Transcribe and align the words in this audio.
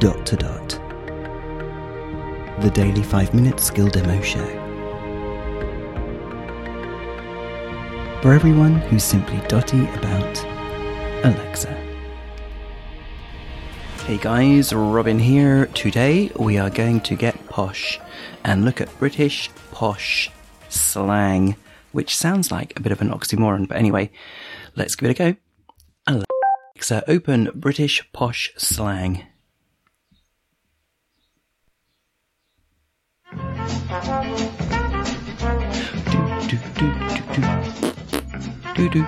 dot 0.00 0.24
to 0.24 0.34
dot. 0.34 0.68
The 2.62 2.70
daily 2.72 3.02
5 3.02 3.34
minute 3.34 3.60
skill 3.60 3.88
demo 3.88 4.18
show. 4.22 4.46
For 8.22 8.32
everyone 8.32 8.76
who's 8.76 9.04
simply 9.04 9.46
dotty 9.46 9.84
about 9.90 10.42
Alexa. 11.22 11.68
Hey 14.06 14.16
guys, 14.16 14.72
Robin 14.72 15.18
here. 15.18 15.66
Today 15.66 16.32
we 16.34 16.56
are 16.56 16.70
going 16.70 17.02
to 17.02 17.14
get 17.14 17.48
posh 17.48 18.00
and 18.42 18.64
look 18.64 18.80
at 18.80 18.98
British 18.98 19.50
posh 19.70 20.30
slang, 20.70 21.56
which 21.92 22.16
sounds 22.16 22.50
like 22.50 22.72
a 22.74 22.80
bit 22.80 22.92
of 22.92 23.02
an 23.02 23.10
oxymoron, 23.10 23.68
but 23.68 23.76
anyway, 23.76 24.10
let's 24.76 24.96
give 24.96 25.10
it 25.10 25.20
a 25.20 25.34
go. 25.34 26.24
Alexa, 26.74 27.04
open 27.06 27.50
British 27.54 28.10
posh 28.14 28.50
slang. 28.56 29.26
Do. 38.88 39.06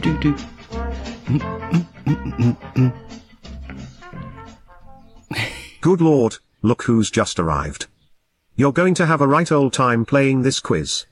Do, 0.00 0.18
do. 0.18 0.36
Do, 2.04 2.72
do. 2.74 2.92
Good 5.80 6.00
lord, 6.00 6.38
look 6.62 6.84
who's 6.84 7.10
just 7.10 7.38
arrived. 7.38 7.86
You're 8.54 8.72
going 8.72 8.94
to 8.94 9.06
have 9.06 9.20
a 9.20 9.26
right 9.26 9.50
old 9.50 9.72
time 9.72 10.04
playing 10.04 10.42
this 10.42 10.60
quiz. 10.60 11.06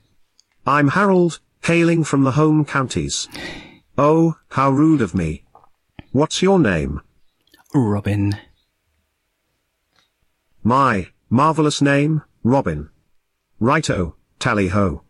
I'm 0.65 0.89
Harold, 0.89 1.39
hailing 1.63 2.03
from 2.03 2.23
the 2.23 2.31
home 2.31 2.65
counties. 2.65 3.27
Oh, 3.97 4.37
how 4.51 4.71
rude 4.71 5.01
of 5.01 5.13
me. 5.13 5.43
What's 6.11 6.41
your 6.41 6.59
name? 6.59 7.01
Robin. 7.73 8.37
My, 10.63 11.09
marvellous 11.29 11.81
name, 11.81 12.21
Robin. 12.43 12.89
Righto, 13.59 14.15
tally 14.39 14.69
ho. 14.69 15.03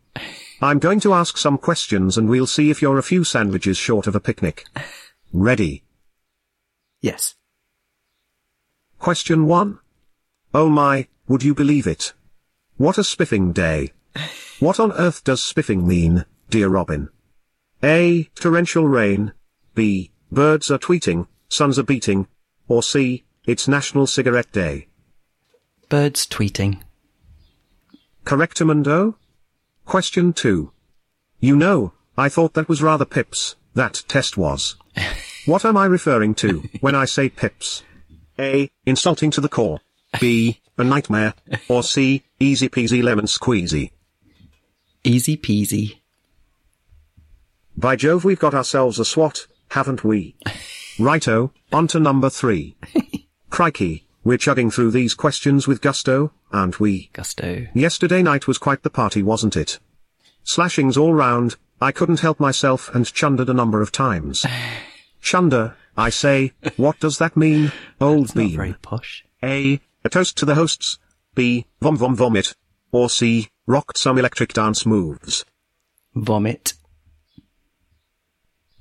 I'm 0.64 0.78
going 0.78 1.00
to 1.00 1.14
ask 1.14 1.38
some 1.38 1.58
questions 1.58 2.18
and 2.18 2.30
we'll 2.30 2.46
see 2.46 2.70
if 2.70 2.82
you're 2.82 3.00
a 3.00 3.04
few 3.04 3.24
sandwiches 3.24 3.78
short 3.78 4.06
of 4.06 4.16
a 4.16 4.20
picnic. 4.20 4.66
Ready? 5.34 5.84
Yes. 7.02 7.34
Question 9.00 9.48
1. 9.48 9.80
Oh 10.54 10.70
my, 10.70 11.08
would 11.28 11.42
you 11.42 11.56
believe 11.56 11.88
it? 11.88 12.14
What 12.78 12.98
a 12.98 13.04
spiffing 13.04 13.54
day. 13.54 13.94
What 14.60 14.80
on 14.80 14.92
earth 14.92 15.24
does 15.24 15.42
spiffing 15.42 15.88
mean, 15.88 16.26
dear 16.52 16.70
Robin? 16.70 17.10
A. 17.82 18.30
Torrential 18.36 18.88
rain. 18.88 19.34
B. 19.74 20.12
Birds 20.32 20.70
are 20.70 20.78
tweeting, 20.78 21.26
suns 21.50 21.80
are 21.80 21.84
beating. 21.84 22.28
Or 22.68 22.84
C. 22.84 23.24
It's 23.48 23.68
National 23.68 24.06
Cigarette 24.06 24.52
Day. 24.52 24.88
Birds 25.90 26.28
tweeting. 26.28 26.84
Correctamundo? 28.24 29.16
Question 29.86 30.34
2. 30.34 30.72
You 31.40 31.56
know, 31.56 31.94
I 32.18 32.30
thought 32.30 32.54
that 32.54 32.70
was 32.70 32.82
rather 32.82 33.06
pips, 33.06 33.56
that 33.74 34.04
test 34.08 34.38
was. 34.38 34.76
What 35.48 35.66
am 35.66 35.76
I 35.76 35.86
referring 35.86 36.36
to, 36.36 36.70
when 36.82 36.94
I 36.94 37.06
say 37.06 37.28
pips? 37.28 37.82
A. 38.38 38.70
Insulting 38.86 39.32
to 39.32 39.42
the 39.42 39.50
core. 39.50 39.80
B. 40.20 40.62
A 40.78 40.84
nightmare. 40.84 41.34
Or 41.68 41.82
C. 41.82 42.24
Easy 42.40 42.70
peasy 42.70 43.02
lemon 43.02 43.26
squeezy. 43.26 43.90
Easy 45.04 45.38
peasy. 45.38 45.98
By 47.76 47.96
Jove 47.96 48.24
we've 48.24 48.40
got 48.40 48.54
ourselves 48.54 49.00
a 49.00 49.06
swot, 49.06 49.48
haven't 49.70 50.04
we? 50.04 50.36
Righto, 51.00 51.54
on 51.72 51.88
to 51.88 52.00
number 52.00 52.30
three. 52.30 52.76
Crikey, 53.50 54.06
we're 54.24 54.38
chugging 54.38 54.70
through 54.70 54.92
these 54.92 55.16
questions 55.16 55.68
with 55.68 55.82
gusto, 55.82 56.34
aren't 56.54 56.80
we? 56.80 57.10
Gusto. 57.14 57.68
Yesterday 57.74 58.22
night 58.22 58.48
was 58.48 58.58
quite 58.58 58.84
the 58.84 58.90
party 58.90 59.24
wasn't 59.24 59.56
it? 59.56 59.80
Slashings 60.44 60.98
all 60.98 61.14
round, 61.14 61.56
I 61.80 61.92
couldn't 61.92 62.20
help 62.20 62.40
myself 62.40 62.94
and 62.94 63.12
chundered 63.12 63.50
a 63.50 63.54
number 63.54 63.82
of 63.82 63.92
times. 63.92 64.46
Chunder, 65.22 65.76
I 65.98 66.10
say, 66.10 66.54
what 66.78 67.00
does 67.00 67.18
that 67.18 67.36
mean, 67.36 67.72
old 68.00 68.28
not 68.28 68.36
bean? 68.36 68.56
very 68.56 68.76
posh. 68.82 69.26
A. 69.44 69.80
A 70.04 70.10
toast 70.10 70.38
to 70.38 70.46
the 70.46 70.56
hosts. 70.56 70.98
B. 71.36 71.66
Vom 71.82 71.98
vom 71.98 72.16
vomit. 72.16 72.56
Or 72.92 73.10
C. 73.10 73.50
Rocked 73.68 73.98
some 73.98 74.18
electric 74.18 74.54
dance 74.54 74.86
moves. 74.86 75.46
Vomit. 76.16 76.74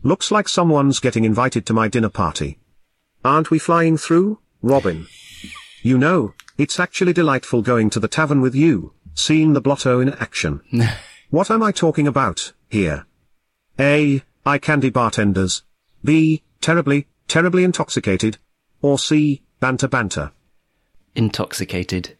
Looks 0.02 0.30
like 0.30 0.48
someone's 0.48 0.98
getting 0.98 1.24
invited 1.24 1.66
to 1.66 1.74
my 1.74 1.88
dinner 1.88 2.08
party. 2.08 2.58
Aren't 3.24 3.50
we 3.50 3.58
flying 3.58 3.98
through, 3.98 4.38
Robin? 4.62 5.06
You 5.82 5.98
know, 5.98 6.34
it's 6.60 6.78
actually 6.78 7.14
delightful 7.14 7.62
going 7.62 7.88
to 7.88 7.98
the 7.98 8.06
tavern 8.06 8.42
with 8.42 8.54
you, 8.54 8.92
seeing 9.14 9.54
the 9.54 9.62
blotto 9.62 9.98
in 9.98 10.10
action. 10.10 10.60
what 11.30 11.50
am 11.50 11.62
I 11.62 11.72
talking 11.72 12.06
about, 12.06 12.52
here? 12.68 13.06
A. 13.78 14.22
eye 14.44 14.58
candy 14.58 14.90
bartenders. 14.90 15.62
B. 16.04 16.42
Terribly, 16.60 17.06
terribly 17.26 17.64
intoxicated. 17.64 18.36
Or 18.82 18.98
C. 18.98 19.40
Banter 19.58 19.88
banter. 19.88 20.32
Intoxicated. 21.14 22.18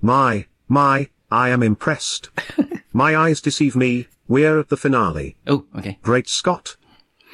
My, 0.00 0.46
my, 0.68 1.10
I 1.30 1.50
am 1.50 1.62
impressed. 1.62 2.30
my 2.94 3.14
eyes 3.14 3.42
deceive 3.42 3.76
me, 3.76 4.08
we're 4.26 4.58
at 4.58 4.70
the 4.70 4.78
finale. 4.78 5.36
Oh, 5.46 5.66
okay. 5.76 5.98
Great 6.00 6.30
Scott. 6.30 6.78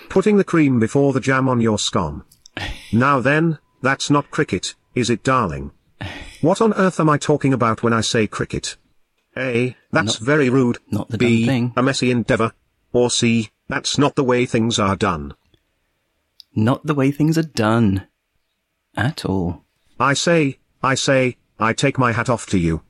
Putting 0.09 0.39
the 0.39 0.45
cream 0.45 0.81
before 0.81 1.13
the 1.13 1.21
jam 1.21 1.49
on 1.49 1.61
your 1.61 1.79
scone. 1.79 2.25
Now 2.93 3.21
then, 3.21 3.59
that's 3.83 4.11
not 4.11 4.31
cricket, 4.31 4.75
is 4.95 5.11
it 5.11 5.23
darling? 5.23 5.71
What 6.41 6.61
on 6.61 6.73
earth 6.75 7.01
am 7.01 7.09
I 7.09 7.19
talking 7.19 7.53
about 7.53 7.83
when 7.83 7.93
I 7.93 8.01
say 8.01 8.27
cricket? 8.27 8.77
A. 9.37 9.77
That's 9.93 10.21
Not- 10.21 10.27
very 10.27 10.49
rude. 10.49 10.79
not 10.91 11.09
the 11.11 11.19
B. 11.19 11.47
thing. 11.47 11.73
A 11.77 11.83
messy 11.83 12.11
endeavour. 12.11 12.53
Or 12.93 13.11
C. 13.11 13.51
That's 13.69 13.99
not 13.99 14.15
the 14.17 14.25
way 14.25 14.47
things 14.47 14.79
are 14.79 14.97
done. 14.97 15.35
Not 16.55 16.87
the 16.87 16.95
way 16.95 17.11
things 17.11 17.37
are 17.37 17.43
done. 17.43 18.07
At 18.97 19.25
all. 19.27 19.65
I 20.01 20.15
say, 20.15 20.59
I 20.83 20.95
say, 20.95 21.37
I 21.59 21.73
take 21.73 21.99
my 21.99 22.13
hat 22.13 22.29
off 22.31 22.47
to 22.47 22.59
you. 22.59 22.83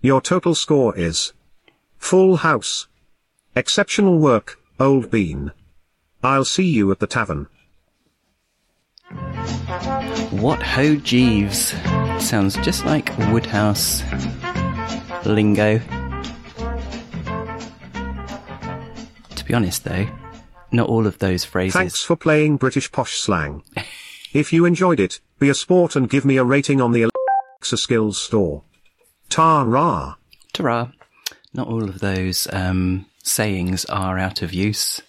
Your 0.00 0.20
total 0.20 0.54
score 0.54 0.96
is 0.96 1.32
Full 1.98 2.36
House. 2.38 2.86
Exceptional 3.56 4.18
work, 4.18 4.58
old 4.78 5.10
bean. 5.10 5.52
I'll 6.22 6.44
see 6.44 6.68
you 6.68 6.90
at 6.92 7.00
the 7.00 7.06
tavern. 7.06 7.48
What 10.30 10.60
ho 10.60 10.96
Jeeves. 10.96 11.74
Sounds 12.18 12.56
just 12.56 12.84
like 12.84 13.16
Wodehouse 13.30 14.02
lingo. 15.24 15.78
To 19.36 19.44
be 19.44 19.54
honest 19.54 19.84
though, 19.84 20.08
not 20.72 20.88
all 20.88 21.06
of 21.06 21.18
those 21.18 21.44
phrases. 21.44 21.74
Thanks 21.74 22.02
for 22.02 22.16
playing 22.16 22.56
British 22.56 22.90
posh 22.90 23.18
slang. 23.18 23.62
if 24.32 24.52
you 24.52 24.64
enjoyed 24.64 24.98
it, 24.98 25.20
be 25.38 25.48
a 25.48 25.54
sport 25.54 25.94
and 25.94 26.10
give 26.10 26.24
me 26.24 26.36
a 26.36 26.44
rating 26.44 26.80
on 26.80 26.90
the 26.90 27.02
Alexa 27.02 27.76
Skills 27.76 28.18
store. 28.18 28.64
Ta-ra! 29.28 30.16
Ta-ra. 30.52 30.90
Not 31.54 31.68
all 31.68 31.84
of 31.84 32.00
those 32.00 32.48
um, 32.52 33.06
sayings 33.22 33.84
are 33.84 34.18
out 34.18 34.42
of 34.42 34.52
use. 34.52 35.00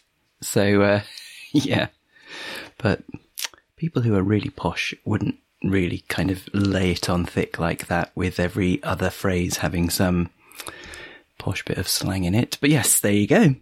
So, 0.42 0.82
uh, 0.82 1.02
yeah. 1.52 1.88
But 2.78 3.02
people 3.82 4.04
who 4.04 4.16
are 4.16 4.22
really 4.22 4.52
posh 4.52 4.94
wouldn't 5.06 5.40
really 5.64 6.04
kind 6.08 6.30
of 6.30 6.48
lay 6.54 6.92
it 6.92 7.10
on 7.10 7.26
thick 7.26 7.58
like 7.58 7.88
that 7.88 8.12
with 8.14 8.40
every 8.40 8.82
other 8.84 9.10
phrase 9.10 9.58
having 9.58 9.90
some 9.90 10.30
posh 11.40 11.66
bit 11.66 11.80
of 11.80 11.88
slang 11.88 12.24
in 12.24 12.36
it. 12.36 12.60
But 12.62 12.70
yes, 12.70 13.00
there 13.00 13.12
you 13.12 13.26
go. 13.26 13.56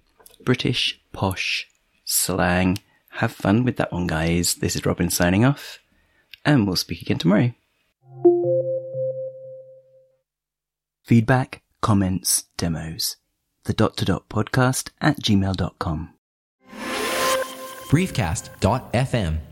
British 0.44 1.00
posh 1.14 1.70
slang. 2.04 2.80
Have 3.12 3.32
fun 3.32 3.64
with 3.64 3.78
that 3.78 3.94
one, 3.94 4.08
guys. 4.08 4.56
This 4.56 4.76
is 4.76 4.86
Robin 4.86 5.10
signing 5.10 5.46
off, 5.46 5.80
and 6.44 6.68
we'll 6.68 6.76
speak 6.76 7.02
again 7.02 7.18
tomorrow. 7.18 7.54
Feedback, 11.04 11.62
comments, 11.80 12.44
demos. 12.58 13.16
The 13.64 13.74
dot 13.74 13.96
to 13.96 14.04
dot 14.04 14.28
podcast 14.28 14.90
at 15.00 15.22
gmail.com. 15.22 16.14
briefcast.fm 17.90 19.40